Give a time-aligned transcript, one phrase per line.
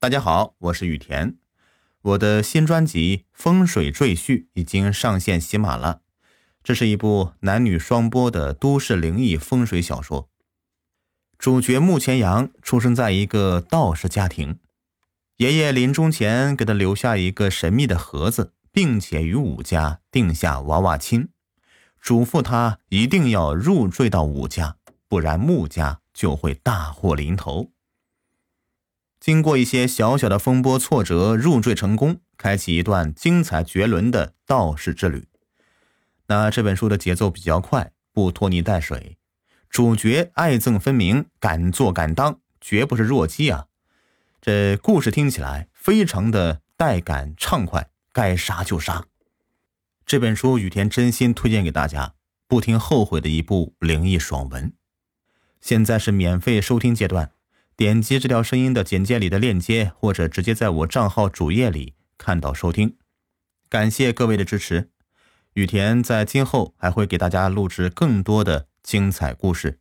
[0.00, 1.36] 大家好，我是雨田。
[2.02, 6.02] 我的新专辑《风水赘婿》已经上线喜马了。
[6.62, 10.30] 这是一部男女双播的都市灵异风水小说。
[11.36, 14.60] 主角穆前阳出生在一个道士家庭，
[15.38, 21.30] 爷爷临终前给他留下一个神秘的盒子，并且与武家定下娃娃亲，
[22.00, 24.76] 嘱咐他一定要入赘到武家，
[25.08, 27.72] 不然穆家就会大祸临头。
[29.28, 35.28] 经过一些小小的风波挫折，入赘成功，开启一段精彩绝伦的道士之旅。
[36.28, 39.18] 那这本书的节奏比较快，不拖泥带水，
[39.68, 43.66] 主角爱憎分明，敢做敢当，绝不是弱鸡啊！
[44.40, 49.04] 这故事听起来非常的带感畅快，该杀就杀。
[50.06, 52.14] 这本书雨田真心推荐给大家，
[52.46, 54.72] 不听后悔的一部灵异爽文。
[55.60, 57.32] 现在是免费收听阶段。
[57.78, 62.96] 点击这条声音的简介里的链接，或者直接在我账号主页里看到收听。
[63.68, 64.90] 感谢各位的支持，
[65.52, 69.78] 雨田在今后还会给大家录制更多的精彩故事。